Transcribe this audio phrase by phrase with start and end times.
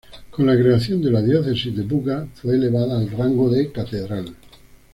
[0.31, 4.35] Con la creación de la Diócesis de Buga, fue elevada al rango de catedral.